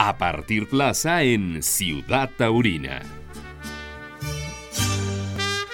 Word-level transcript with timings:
a 0.00 0.16
partir 0.16 0.68
plaza 0.68 1.24
en 1.24 1.60
Ciudad 1.60 2.30
Taurina. 2.38 3.02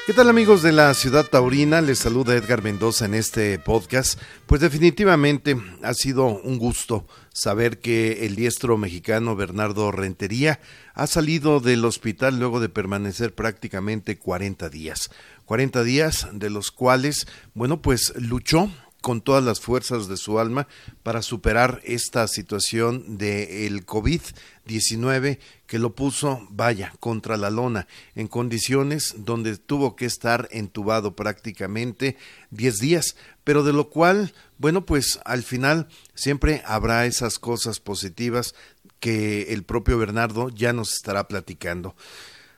¿Qué 0.07 0.15
tal 0.15 0.31
amigos 0.31 0.63
de 0.63 0.73
la 0.73 0.95
ciudad 0.95 1.27
taurina? 1.27 1.83
Les 1.83 1.99
saluda 1.99 2.35
Edgar 2.35 2.63
Mendoza 2.63 3.05
en 3.05 3.13
este 3.13 3.59
podcast. 3.59 4.19
Pues 4.47 4.63
definitivamente 4.63 5.57
ha 5.83 5.93
sido 5.93 6.27
un 6.27 6.59
gusto 6.59 7.07
saber 7.35 7.81
que 7.81 8.25
el 8.25 8.35
diestro 8.35 8.79
mexicano 8.79 9.37
Bernardo 9.37 9.93
Rentería 9.93 10.59
ha 10.95 11.07
salido 11.07 11.61
del 11.61 11.85
hospital 11.85 12.39
luego 12.39 12.61
de 12.61 12.71
permanecer 12.71 13.35
prácticamente 13.35 14.19
40 14.19 14.71
días. 14.71 15.11
40 15.45 15.83
días 15.85 16.29
de 16.33 16.49
los 16.49 16.71
cuales, 16.71 17.27
bueno, 17.53 17.83
pues 17.83 18.15
luchó 18.17 18.71
con 19.05 19.21
todas 19.21 19.45
las 19.45 19.61
fuerzas 19.61 20.09
de 20.09 20.17
su 20.17 20.39
alma 20.39 20.67
para 21.03 21.21
superar 21.21 21.83
esta 21.85 22.27
situación 22.27 23.19
del 23.19 23.85
COVID-19 23.85 25.41
que 25.67 25.79
lo 25.79 25.95
puso, 25.95 26.49
vaya, 26.49 26.95
contra 27.01 27.37
la 27.37 27.51
lona, 27.51 27.87
en 28.15 28.29
condiciones 28.29 29.15
donde 29.19 29.59
tuvo 29.59 29.95
que 29.95 30.07
estar 30.07 30.49
entubado 30.53 31.15
prácticamente 31.15 32.17
10 32.49 32.79
días, 32.79 33.17
pero 33.45 33.63
de 33.63 33.75
lo 33.75 33.91
cual, 33.91 34.33
bueno, 34.57 34.87
pues 34.87 35.21
al 35.27 35.43
final 35.43 35.87
siempre 36.15 36.63
habrá 36.65 37.05
esas 37.05 37.39
cosas 37.39 37.81
positivas 37.81 38.55
que 39.01 39.53
el 39.53 39.65
propio 39.65 39.99
Bernardo 39.99 40.49
ya 40.49 40.73
nos 40.73 40.95
estará 40.95 41.29
platicando. 41.29 41.95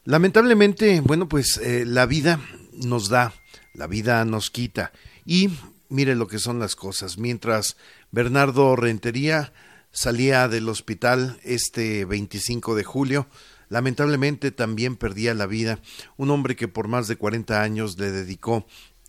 Lamentablemente, 0.04 1.00
bueno, 1.00 1.28
pues 1.28 1.56
eh, 1.56 1.82
la 1.84 2.06
vida 2.06 2.38
nos 2.72 3.08
da, 3.08 3.32
la 3.74 3.88
vida 3.88 4.24
nos 4.24 4.50
quita 4.50 4.92
y 5.24 5.50
mire 5.88 6.14
lo 6.14 6.26
que 6.26 6.38
son 6.38 6.58
las 6.58 6.76
cosas. 6.76 7.18
Mientras 7.18 7.76
Bernardo 8.10 8.76
Rentería 8.76 9.52
salía 9.90 10.48
del 10.48 10.68
hospital 10.68 11.38
este 11.42 12.04
25 12.04 12.74
de 12.74 12.84
julio, 12.84 13.26
lamentablemente 13.68 14.50
también 14.50 14.96
perdía 14.96 15.34
la 15.34 15.46
vida 15.46 15.80
un 16.16 16.30
hombre 16.30 16.56
que 16.56 16.68
por 16.68 16.88
más 16.88 17.08
de 17.08 17.16
40 17.16 17.62
años 17.62 17.98
le 17.98 18.10
dedicó 18.10 18.66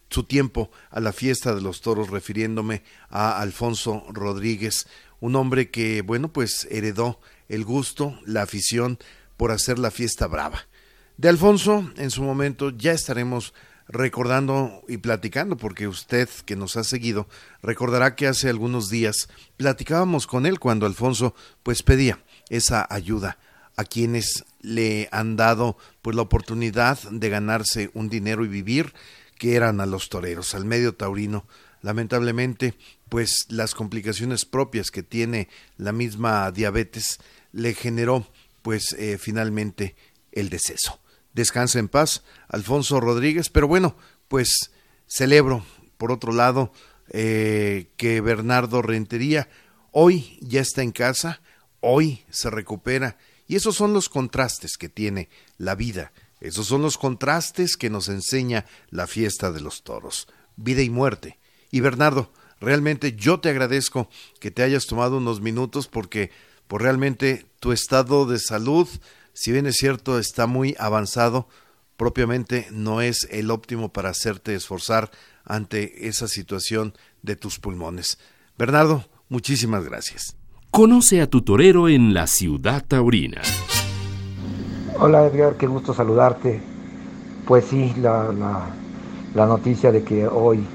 su 0.10 0.24
tiempo 0.24 0.72
a 0.90 1.00
la 1.00 1.12
fiesta 1.12 1.54
de 1.54 1.62
los 1.62 1.82
toros, 1.82 2.10
refiriéndome 2.10 2.84
a 3.10 3.42
Alfonso 3.42 4.06
Rodríguez, 4.10 4.88
un 5.20 5.36
hombre 5.36 5.70
que, 5.70 6.02
bueno, 6.02 6.32
pues 6.32 6.68
heredó 6.72 7.20
el 7.50 7.66
gusto, 7.66 8.18
la 8.26 8.44
afición 8.44 9.00
por 9.36 9.52
hacer 9.52 9.80
la 9.80 9.92
fiesta 9.92 10.28
brava. 10.28 10.68
De 11.18 11.30
Alfonso, 11.30 11.92
en 11.98 12.12
su 12.12 12.22
momento, 12.24 12.70
ya 12.70 12.92
estaremos 12.92 13.54
recordando 13.88 14.84
y 14.88 14.98
platicando, 14.98 15.58
porque 15.58 15.88
usted 15.88 16.30
que 16.46 16.56
nos 16.56 16.76
ha 16.78 16.84
seguido 16.84 17.28
recordará 17.62 18.16
que 18.16 18.28
hace 18.28 18.50
algunos 18.50 18.90
días 18.90 19.30
platicábamos 19.56 20.28
con 20.28 20.46
él 20.46 20.60
cuando 20.60 20.86
Alfonso 20.86 21.36
pues 21.64 21.84
pedía 21.84 22.20
esa 22.50 22.86
ayuda 22.90 23.38
a 23.78 23.86
quienes 23.86 24.44
le 24.62 25.08
han 25.12 25.36
dado 25.36 25.78
pues 26.02 26.16
la 26.16 26.24
oportunidad 26.24 27.00
de 27.10 27.30
ganarse 27.30 27.92
un 27.94 28.10
dinero 28.10 28.44
y 28.44 28.48
vivir, 28.48 28.94
que 29.38 29.56
eran 29.56 29.80
a 29.80 29.86
los 29.86 30.10
toreros, 30.10 30.56
al 30.56 30.66
medio 30.66 30.96
taurino. 30.96 31.46
Lamentablemente, 31.84 32.74
pues 33.08 33.46
las 33.50 33.76
complicaciones 33.76 34.46
propias 34.46 34.90
que 34.90 35.04
tiene 35.04 35.48
la 35.78 35.92
misma 35.92 36.52
diabetes 36.52 37.20
le 37.54 37.76
generó 37.76 38.28
pues 38.64 38.94
eh, 38.94 39.20
finalmente 39.20 39.96
el 40.32 40.50
deceso. 40.50 41.00
Descansa 41.38 41.78
en 41.78 41.88
paz, 41.88 42.24
Alfonso 42.48 43.00
Rodríguez. 43.00 43.50
Pero 43.50 43.68
bueno, 43.68 43.96
pues 44.28 44.72
celebro, 45.06 45.64
por 46.00 46.12
otro 46.12 46.34
lado, 46.34 46.74
eh, 47.12 47.92
que 47.96 48.22
Bernardo 48.22 48.82
Rentería 48.82 49.48
hoy 49.92 50.40
ya 50.42 50.62
está 50.62 50.82
en 50.82 50.92
casa, 50.92 51.40
hoy 51.80 52.26
se 52.32 52.50
recupera. 52.50 53.20
Y 53.48 53.56
esos 53.56 53.76
son 53.76 53.94
los 53.94 54.10
contrastes 54.10 54.78
que 54.78 54.90
tiene 54.90 55.30
la 55.60 55.76
vida. 55.76 56.12
Esos 56.42 56.66
son 56.66 56.82
los 56.82 56.98
contrastes 56.98 57.78
que 57.78 57.92
nos 57.92 58.10
enseña 58.10 58.66
la 58.90 59.06
fiesta 59.06 59.52
de 59.52 59.62
los 59.62 59.84
toros. 59.84 60.28
Vida 60.56 60.82
y 60.82 60.90
muerte. 60.90 61.38
Y 61.70 61.82
Bernardo, 61.82 62.32
realmente 62.60 63.16
yo 63.16 63.40
te 63.42 63.50
agradezco 63.50 64.10
que 64.40 64.50
te 64.50 64.64
hayas 64.64 64.88
tomado 64.88 65.18
unos 65.18 65.40
minutos 65.40 65.88
porque 65.88 66.32
por 66.68 66.82
realmente 66.82 67.46
tu 67.60 67.74
estado 67.74 68.26
de 68.26 68.40
salud 68.40 68.88
si 69.38 69.52
bien 69.52 69.68
es 69.68 69.76
cierto 69.76 70.18
está 70.18 70.48
muy 70.48 70.76
avanzado, 70.80 71.48
propiamente 71.96 72.66
no 72.72 73.02
es 73.02 73.28
el 73.30 73.52
óptimo 73.52 73.94
para 73.94 74.10
hacerte 74.10 74.56
esforzar 74.56 75.12
ante 75.46 76.08
esa 76.08 76.28
situación 76.28 76.96
de 77.22 77.36
tus 77.36 77.60
pulmones. 77.60 78.18
Bernardo, 78.58 79.06
muchísimas 79.30 79.86
gracias. 79.86 80.36
Conoce 80.72 81.22
a 81.22 81.30
tu 81.30 81.44
torero 81.44 81.88
en 81.88 82.16
la 82.16 82.26
ciudad 82.26 82.84
taurina. 82.88 83.44
Hola 85.00 85.28
Edgar, 85.28 85.56
qué 85.56 85.68
gusto 85.68 85.94
saludarte. 85.94 86.60
Pues 87.46 87.66
sí, 87.66 87.94
la, 88.02 88.34
la, 89.36 89.46
noticia 89.46 89.92
de 89.92 90.04
que 90.04 90.26
hoy 90.28 90.66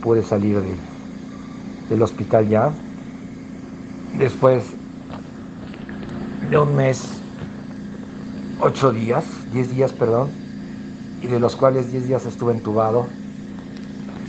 pude 0.00 0.22
salir 0.22 0.62
del 1.90 2.00
hospital 2.00 2.48
ya, 2.48 2.72
después 4.16 4.64
de 6.48 6.56
un 6.56 6.74
mes 6.74 7.21
ocho 8.62 8.92
días, 8.92 9.26
diez 9.46 9.68
días, 9.70 9.92
perdón, 9.92 10.32
y 11.20 11.28
de 11.28 11.40
los 11.40 11.56
cuales 11.56 11.90
diez 11.92 12.06
días 12.06 12.26
estuve 12.26 12.52
entubado. 12.52 13.08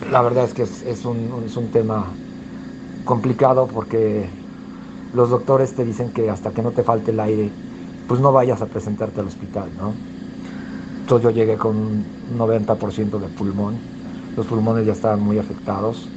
La 0.10 0.22
verdad 0.22 0.44
es 0.46 0.54
que 0.54 0.64
es, 0.64 1.06
un, 1.06 1.44
es 1.46 1.58
un 1.58 1.70
tema 1.70 2.18
complicado 3.06 3.68
porque 3.68 4.30
los 5.14 5.30
doctores 5.30 5.76
te 5.76 5.86
dicen 5.86 6.12
que 6.12 6.30
hasta 6.30 6.54
que 6.54 6.62
no 6.64 6.72
te 6.74 6.84
falte 6.84 7.12
el 7.12 7.20
aire, 7.20 7.54
pues 8.08 8.20
no 8.22 8.32
vayas 8.32 8.62
a 8.62 8.68
presentarte 8.70 9.22
al 9.22 9.28
hospital, 9.28 9.72
¿no? 9.78 9.96
Entonces 11.02 11.24
yo 11.24 11.32
llegué 11.32 11.58
con 11.58 11.78
un 11.78 12.08
90% 12.28 13.20
de 13.20 13.30
pulmón, 13.30 13.82
los 14.36 14.48
pulmones 14.48 14.86
ya 14.86 14.94
estaban 14.94 15.22
muy 15.22 15.38
afectados, 15.38 16.10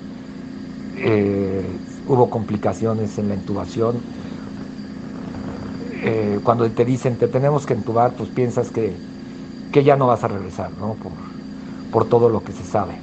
eh, 0.94 1.80
hubo 2.06 2.30
complicaciones 2.30 3.18
en 3.18 3.28
la 3.28 3.34
intubación, 3.34 4.04
eh, 6.06 6.40
cuando 6.42 6.70
te 6.72 6.84
dicen 6.84 7.16
te 7.16 7.28
tenemos 7.28 7.66
que 7.66 7.74
entubar, 7.74 8.14
pues 8.14 8.30
piensas 8.30 8.70
que, 8.70 9.00
ya 9.72 9.96
no 9.96 10.06
vas 10.06 10.24
a 10.24 10.28
regresar, 10.28 10.72
¿no? 10.78 10.96
Por, 11.90 12.08
todo 12.08 12.28
lo 12.28 12.44
que 12.44 12.52
se 12.52 12.64
sabe. 12.64 13.00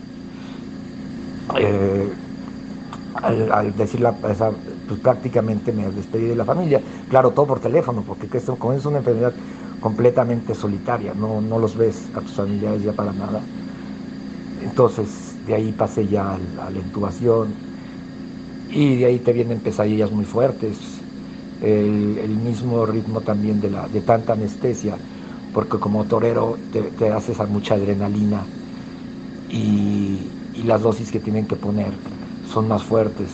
Eh, 1.57 2.13
al, 3.13 3.75
decir 3.75 4.01
la, 4.01 4.15
pues 4.19 4.99
prácticamente 5.01 5.71
me 5.73 5.89
despedí 5.91 6.27
de 6.27 6.35
la 6.35 6.45
familia, 6.45 6.81
claro, 7.07 7.33
todo 7.33 7.47
por 7.47 7.59
teléfono, 7.59 8.03
porque 8.03 8.29
como 8.57 8.73
es 8.73 8.85
una 8.85 8.99
enfermedad 8.99 9.35
completamente 9.79 10.55
solitaria, 10.55 11.13
no, 11.13 11.41
no 11.41 11.59
los 11.59 11.75
ves 11.75 12.09
a 12.13 12.21
tus 12.21 12.33
familiares 12.33 12.83
ya 12.83 12.93
para 12.93 13.13
nada. 13.13 13.49
Entonces, 14.59 15.37
de 15.43 15.55
ahí 15.55 15.73
pasé 15.73 16.07
ya 16.07 16.35
a 16.35 16.69
la 16.71 16.79
intubación 16.79 17.57
y 18.69 18.97
de 18.97 19.05
ahí 19.05 19.19
te 19.19 19.33
vienen 19.33 19.61
pesadillas 19.61 20.11
muy 20.11 20.25
fuertes, 20.25 21.02
el, 21.63 22.37
mismo 22.43 22.85
ritmo 22.85 23.21
también 23.21 23.61
de, 23.61 23.69
la, 23.69 23.87
de 23.87 24.01
tanta 24.01 24.33
anestesia, 24.33 24.97
porque 25.53 25.77
como 25.79 26.03
torero 26.05 26.57
te, 26.71 27.11
haces 27.11 27.39
a 27.39 27.45
mucha 27.45 27.75
adrenalina 27.75 28.43
y, 29.49 30.29
las 30.65 30.81
dosis 30.81 31.11
que 31.11 31.19
tienen 31.19 31.45
que 31.45 31.57
poner 31.57 31.91
son 32.53 32.69
más 32.69 32.83
fuertes 32.83 33.29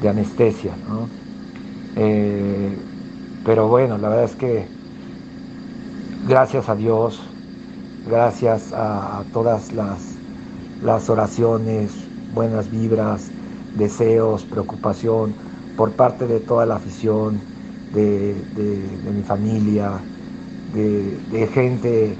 de, 0.00 0.08
anestesia. 0.08 0.72
Eh, 1.96 2.76
pero 3.44 3.68
bueno, 3.68 3.96
la 3.98 4.08
verdad 4.08 4.24
es 4.24 4.34
que 4.34 4.66
gracias 6.28 6.68
a 6.68 6.74
Dios, 6.74 7.20
gracias 8.06 8.72
a, 8.74 9.22
todas 9.32 9.72
las, 9.72 10.16
las 10.82 11.08
oraciones, 11.08 11.92
buenas 12.34 12.70
vibras, 12.70 13.30
deseos, 13.76 14.44
preocupación, 14.44 15.34
por 15.76 15.92
parte 15.92 16.26
de 16.26 16.40
toda 16.40 16.66
la 16.66 16.76
afición, 16.76 17.40
de, 17.92 18.34
mi 19.12 19.22
familia, 19.22 20.00
de, 20.74 21.46
gente 21.48 22.16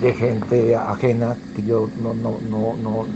de 0.00 0.14
gente 0.14 0.74
ajena, 0.74 1.36
que 1.54 1.62
yo 1.62 1.88
no, 2.02 2.12
no, 2.12 2.38
no, 2.50 2.76
no, 2.76 3.06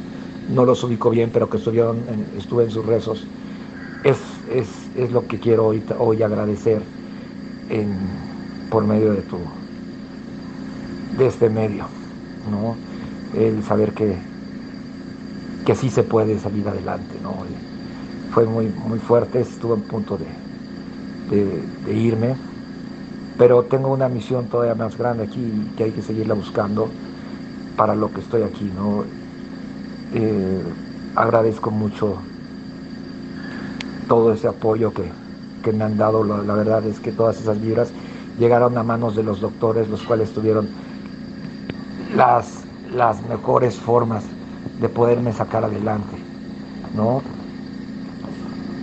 no 0.48 0.64
los 0.64 0.82
ubico 0.84 1.10
bien, 1.10 1.30
pero 1.32 1.50
que 1.50 1.56
estuvieron 1.56 1.96
estuve 2.38 2.64
en 2.64 2.70
sus 2.70 2.86
rezos, 2.86 3.26
es, 4.04 4.18
es, 4.96 5.10
lo 5.10 5.26
que 5.26 5.38
quiero 5.38 5.66
hoy, 5.66 5.82
hoy 5.98 6.22
agradecer 6.22 6.80
por 8.70 8.86
medio 8.86 9.12
de 9.12 9.22
tu 9.22 9.38
de 11.18 11.26
este 11.26 11.48
medio, 11.48 11.86
¿no? 12.50 12.76
El 13.40 13.62
saber 13.64 13.92
que, 13.92 14.16
que 15.64 15.74
sí 15.74 15.90
se 15.90 16.02
puede 16.02 16.38
salir 16.38 16.68
adelante, 16.68 17.18
¿no? 17.22 17.34
Fue 18.32 18.44
muy, 18.46 18.68
muy 18.68 18.98
fuerte, 18.98 19.40
estuve 19.40 19.74
en 19.74 19.82
punto 19.82 20.18
de, 20.18 20.26
irme, 21.92 22.36
pero 23.38 23.64
tengo 23.64 23.92
una 23.92 24.08
misión 24.08 24.46
todavía 24.46 24.74
más 24.74 24.96
grande 24.96 25.24
aquí 25.24 25.72
que 25.76 25.84
hay 25.84 25.90
que 25.92 26.02
seguirla 26.02 26.34
buscando 26.34 26.88
para 27.76 27.94
lo 27.94 28.10
que 28.10 28.20
estoy 28.20 28.42
aquí. 28.42 28.70
¿no? 28.76 29.04
Eh, 30.14 30.62
agradezco 31.16 31.70
mucho 31.70 32.18
todo 34.08 34.32
ese 34.32 34.48
apoyo 34.48 34.92
que, 34.92 35.10
que 35.62 35.72
me 35.72 35.84
han 35.84 35.96
dado, 35.96 36.22
la, 36.22 36.54
verdad 36.54 36.86
es 36.86 37.00
que 37.00 37.10
todas 37.10 37.40
esas 37.40 37.60
vibras 37.60 37.90
llegaron 38.38 38.78
a 38.78 38.82
manos 38.82 39.16
de 39.16 39.22
los 39.22 39.40
doctores, 39.40 39.88
los 39.88 40.02
cuales 40.02 40.30
tuvieron 40.32 40.68
las, 42.14 42.64
las 42.94 43.20
mejores 43.28 43.76
formas 43.76 44.24
de 44.80 44.88
poderme 44.88 45.32
sacar 45.32 45.64
adelante, 45.64 46.16
¿no? 46.94 47.22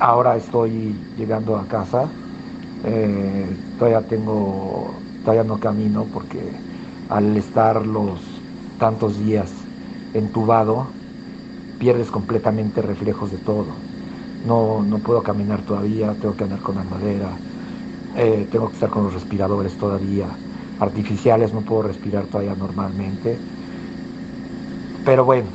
Ahora 0.05 0.35
estoy 0.35 1.07
llegando 1.15 1.55
a 1.57 1.65
casa, 1.67 2.11
eh, 2.83 3.57
todavía 3.77 4.05
tengo, 4.07 5.01
todavía 5.23 5.45
no 5.45 5.59
camino 5.61 6.09
porque 6.11 6.61
al 7.07 7.37
estar 7.37 7.87
los 7.87 8.43
tantos 8.77 9.17
días 9.17 9.69
entubado, 10.13 10.93
pierdes 11.79 12.11
completamente 12.11 12.81
reflejos 12.81 13.31
de 13.31 13.39
todo. 13.39 13.83
No, 14.43 14.83
no 14.83 14.99
puedo 15.03 15.23
caminar 15.23 15.63
todavía, 15.63 16.15
tengo 16.19 16.35
que 16.37 16.45
andar 16.45 16.61
con 16.61 16.75
la 16.77 16.83
madera, 16.85 17.41
eh, 18.15 18.47
tengo 18.51 18.69
que 18.69 18.75
estar 18.75 18.89
con 18.91 19.03
los 19.05 19.13
respiradores 19.15 19.77
todavía 19.77 20.39
artificiales, 20.79 21.53
no 21.53 21.63
puedo 21.65 21.83
respirar 21.83 22.27
todavía 22.27 22.55
normalmente. 22.55 23.43
Pero 25.03 25.25
bueno, 25.25 25.51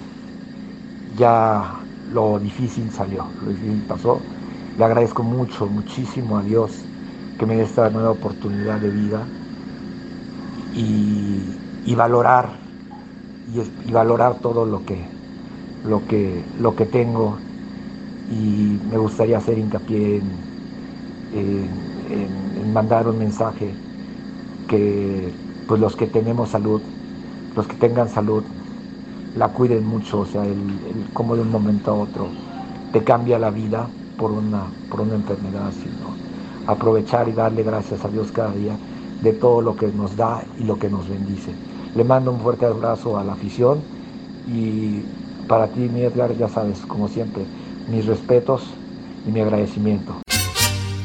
ya 1.16 1.86
lo 2.06 2.38
difícil 2.38 2.90
salió, 2.90 3.32
lo 3.40 3.50
difícil 3.50 3.84
pasó. 3.84 4.26
Le 4.78 4.84
agradezco 4.84 5.24
mucho, 5.24 5.66
muchísimo 5.66 6.38
a 6.38 6.42
Dios 6.42 6.70
que 7.36 7.46
me 7.46 7.56
dé 7.56 7.64
esta 7.64 7.90
nueva 7.90 8.12
oportunidad 8.12 8.78
de 8.78 8.90
vida 8.90 9.18
y, 10.76 11.94
valorar 11.96 12.50
y, 13.84 13.90
valorar 13.90 14.38
todo 14.40 14.64
lo 14.64 14.84
que, 14.84 15.04
lo 15.82 16.06
que, 16.06 16.44
lo 16.60 16.76
que 16.76 16.86
tengo. 16.86 17.36
Y 18.30 18.78
me 18.88 18.98
gustaría 18.98 19.38
hacer 19.38 19.58
hincapié 19.58 20.22
en 21.32 22.72
mandar 22.72 23.08
un 23.08 23.18
mensaje 23.18 23.74
que 24.68 25.34
pues 25.66 25.80
los 25.80 25.96
que 25.96 26.06
tenemos 26.06 26.50
salud, 26.50 26.80
los 27.56 27.66
que 27.66 27.74
tengan 27.74 28.08
salud, 28.08 28.44
la 29.34 29.48
cuiden 29.48 29.84
mucho, 29.84 30.20
o 30.20 30.26
sea, 30.26 30.44
el, 30.44 30.52
el 30.52 31.12
cómo 31.12 31.34
de 31.34 31.42
un 31.42 31.50
momento 31.50 31.90
a 31.90 31.94
otro 31.94 32.28
te 32.92 33.02
cambia 33.02 33.40
la 33.40 33.50
vida 33.50 33.88
por 34.18 34.32
una, 34.32 34.64
por 34.90 35.00
una 35.00 35.14
enfermedad, 35.14 35.72
sino 35.72 36.16
aprovechar 36.66 37.28
y 37.28 37.32
darle 37.32 37.62
gracias 37.62 38.04
a 38.04 38.08
Dios 38.08 38.30
cada 38.32 38.52
día 38.52 38.76
de 39.22 39.32
todo 39.32 39.62
lo 39.62 39.76
que 39.76 39.86
nos 39.88 40.16
da 40.16 40.44
y 40.58 40.64
lo 40.64 40.78
que 40.78 40.90
nos 40.90 41.08
bendice. 41.08 41.52
Le 41.94 42.04
mando 42.04 42.30
un 42.30 42.40
fuerte 42.40 42.66
abrazo 42.66 43.18
a 43.18 43.24
la 43.24 43.32
afición 43.32 43.80
y 44.46 45.02
para 45.48 45.68
ti, 45.68 45.80
mi 45.80 46.02
Edgar, 46.02 46.36
ya 46.36 46.48
sabes, 46.48 46.78
como 46.80 47.08
siempre, 47.08 47.44
mis 47.88 48.04
respetos 48.04 48.62
y 49.26 49.30
mi 49.30 49.40
agradecimiento. 49.40 50.20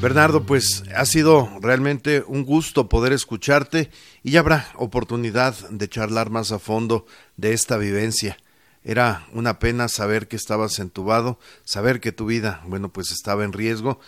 Bernardo, 0.01 0.45
pues 0.45 0.83
ha 0.93 1.05
sido 1.05 1.47
realmente 1.61 2.25
un 2.27 2.43
gusto 2.43 2.89
poder 2.89 3.13
escucharte 3.13 3.89
y 4.21 4.31
ya 4.31 4.41
habrá 4.41 4.67
oportunidad 4.75 5.55
de 5.69 5.87
charlar 5.87 6.29
más 6.29 6.51
a 6.51 6.59
fondo 6.59 7.05
de 7.37 7.53
esta 7.53 7.77
vivencia. 7.77 8.35
Era 8.83 9.27
una 9.31 9.59
pena 9.59 9.87
saber 9.87 10.27
que 10.27 10.35
estabas 10.35 10.79
entubado, 10.79 11.39
saber 11.63 11.99
que 11.99 12.11
tu 12.11 12.25
vida, 12.25 12.61
bueno, 12.67 12.91
pues 12.91 13.11
estaba 13.11 13.43
en 13.43 13.53
riesgo 13.53 13.99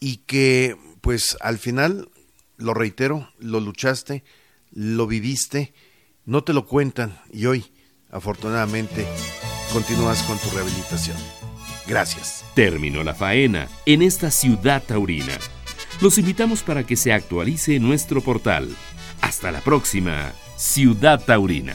y 0.00 0.18
que, 0.18 0.76
pues 1.00 1.36
al 1.40 1.58
final, 1.58 2.10
lo 2.56 2.74
reitero, 2.74 3.30
lo 3.38 3.60
luchaste, 3.60 4.24
lo 4.72 5.06
viviste, 5.06 5.72
no 6.24 6.42
te 6.42 6.52
lo 6.52 6.66
cuentan 6.66 7.20
y 7.32 7.46
hoy, 7.46 7.72
afortunadamente, 8.10 9.06
continúas 9.72 10.22
con 10.24 10.38
tu 10.38 10.50
rehabilitación. 10.50 11.16
Gracias. 11.86 12.44
Terminó 12.54 13.02
la 13.02 13.14
faena 13.14 13.68
en 13.86 14.02
esta 14.02 14.30
ciudad 14.30 14.82
taurina. 14.82 15.38
Los 16.00 16.18
invitamos 16.18 16.62
para 16.62 16.84
que 16.84 16.96
se 16.96 17.12
actualice 17.12 17.80
nuestro 17.80 18.20
portal. 18.20 18.68
Hasta 19.20 19.50
la 19.50 19.60
próxima, 19.60 20.32
Ciudad 20.56 21.24
Taurina. 21.24 21.74